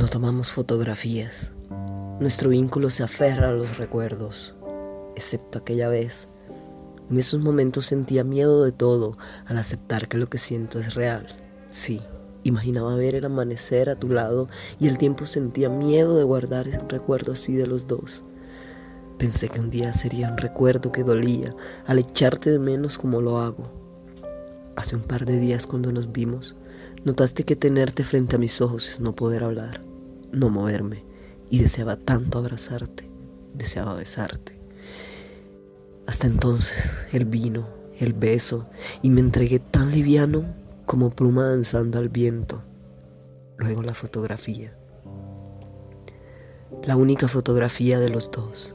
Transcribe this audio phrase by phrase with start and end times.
[0.00, 1.52] No tomamos fotografías.
[2.20, 4.54] Nuestro vínculo se aferra a los recuerdos,
[5.14, 6.28] excepto aquella vez.
[7.10, 11.26] En esos momentos sentía miedo de todo al aceptar que lo que siento es real.
[11.68, 12.00] Sí,
[12.44, 14.48] imaginaba ver el amanecer a tu lado
[14.78, 18.24] y el tiempo sentía miedo de guardar ese recuerdo así de los dos.
[19.18, 21.54] Pensé que un día sería un recuerdo que dolía
[21.86, 23.70] al echarte de menos como lo hago.
[24.76, 26.56] Hace un par de días cuando nos vimos,
[27.02, 29.82] Notaste que tenerte frente a mis ojos es no poder hablar,
[30.32, 31.04] no moverme,
[31.48, 33.10] y deseaba tanto abrazarte,
[33.54, 34.60] deseaba besarte.
[36.06, 38.66] Hasta entonces el vino, el beso,
[39.02, 40.44] y me entregué tan liviano
[40.86, 42.62] como pluma danzando al viento.
[43.58, 44.76] Luego la fotografía.
[46.84, 48.74] La única fotografía de los dos.